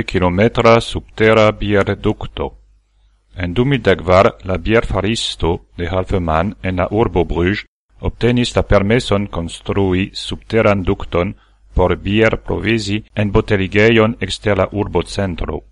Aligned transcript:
kilometra 0.00 0.80
subtera 0.80 1.50
bierdukto. 1.52 2.46
En 3.36 3.52
2010 3.54 4.44
la 4.48 4.56
bierfaristo 4.56 5.66
de 5.76 5.88
Halfeman 5.88 6.56
en 6.62 6.76
la 6.76 6.88
urbo 6.90 7.24
Bruges 7.24 7.66
obtenis 8.00 8.54
la 8.56 8.62
permeson 8.62 9.26
construi 9.26 10.10
subterran 10.12 10.82
ducton 10.82 11.36
por 11.74 11.96
bier 11.96 12.36
provisi 12.46 12.98
en 13.14 13.32
boteligeion 13.32 14.16
exter 14.20 14.58
la 14.58 14.68
urbo 14.72 15.02
centro. 15.02 15.62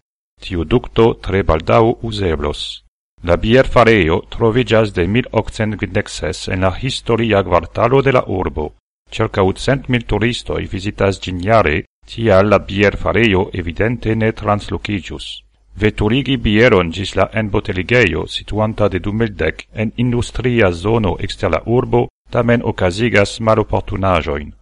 Tiu 0.41 0.65
ducto 0.65 1.15
tre 1.27 1.43
baldau 1.43 1.99
useblos. 2.03 2.85
La 3.23 3.37
bier 3.37 3.67
fareo 3.67 4.23
trovigas 4.31 4.95
de 4.95 5.07
1856 5.07 6.49
en 6.49 6.61
la 6.61 6.73
historia 6.81 7.43
quartalo 7.43 8.01
de 8.03 8.13
la 8.13 8.25
urbo. 8.27 8.75
Circa 9.11 9.43
100.000 9.43 10.07
turistoj 10.07 10.63
vizitas 10.71 11.21
visitas 11.21 11.45
jare 11.45 11.85
tia 12.11 12.43
la 12.43 12.59
bierfarejo 12.59 13.51
evidente 13.53 14.17
ne 14.17 14.33
translocigius. 14.33 15.45
Veturigi 15.81 16.37
bieron 16.37 16.91
gis 16.91 17.15
la 17.15 17.31
enboteligeio 17.33 18.27
situanta 18.27 18.89
de 18.89 18.99
Dumeldec 18.99 19.69
en 19.73 19.93
industria 19.97 20.73
zono 20.73 21.17
exter 21.19 21.51
la 21.51 21.63
urbo 21.67 22.09
tamen 22.31 22.63
ocasigas 22.65 23.41
maloportunajoin. 23.41 24.53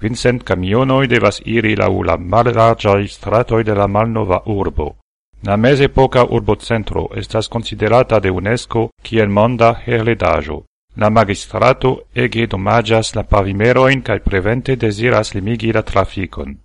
Vincent 0.00 0.42
camionoi 0.44 1.06
devas 1.06 1.40
iri 1.44 1.74
lau 1.76 2.02
la 2.02 2.16
mallargiai 2.16 3.08
stratoi 3.08 3.64
de 3.64 3.74
la 3.74 3.86
malnova 3.86 4.42
urbo. 4.46 4.96
La 5.42 5.56
mesepoca 5.56 6.24
urbocentro 6.24 7.08
estas 7.16 7.48
considerata 7.48 8.20
de 8.20 8.30
UNESCO 8.30 8.90
kiel 9.02 9.28
monda 9.28 9.74
heredaĵo. 9.86 10.62
La 10.96 11.10
magistrato 11.10 12.00
ege 12.14 12.46
domagias 12.46 13.14
la 13.14 13.22
pavimeroin 13.22 14.02
cae 14.02 14.20
prevente 14.20 14.76
desiras 14.76 15.34
limigi 15.34 15.72
la 15.72 15.82
trafikon. 15.82 16.56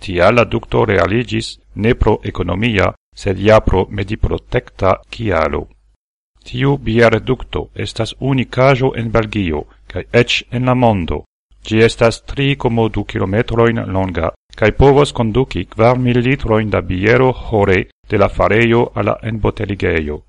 Tia 0.00 0.30
la 0.30 0.44
ducto 0.44 0.84
realigis 0.84 1.58
ne 1.74 1.94
pro 1.94 2.20
economia, 2.22 2.92
sed 3.14 3.38
ja 3.38 3.60
pro 3.60 3.86
mediprotecta 3.90 5.00
kialo. 5.10 5.66
Tiu 6.44 6.76
bierducto 6.78 7.68
estas 7.74 8.14
unicajo 8.20 8.92
en 8.96 9.10
Belgio, 9.10 9.64
cae 9.86 10.06
ec 10.12 10.44
en 10.50 10.64
la 10.64 10.74
mondo. 10.74 11.24
Gi 11.66 11.82
estas 11.82 12.22
tri 12.22 12.56
como 12.56 12.88
du 12.88 13.04
kilometroin 13.04 13.82
longa, 13.92 14.30
cae 14.56 14.72
povos 14.72 15.12
conduci 15.12 15.66
4.000 15.66 16.22
litroin 16.22 16.70
da 16.70 16.80
biero 16.80 17.32
hore 17.32 17.88
de 18.08 18.16
la 18.18 18.28
fareio 18.28 18.90
alla 18.94 19.18
enboteligeio. 19.22 20.22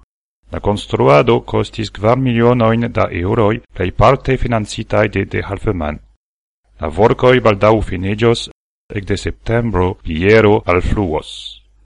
La 0.51 0.59
construado 0.59 1.41
costis 1.41 1.91
4 1.91 2.17
milionoin 2.17 2.91
da 2.91 3.07
euroi, 3.11 3.61
plei 3.73 3.91
parte 3.91 4.37
financitai 4.37 5.07
de 5.09 5.25
de 5.25 5.41
Halfeman. 5.41 5.99
La 6.79 6.87
vorcoi 6.87 7.39
baldau 7.39 7.81
finigios, 7.81 8.49
de 8.89 9.17
septembro 9.17 9.99
biero 10.03 10.63
al 10.65 10.81
fluos. 10.81 11.58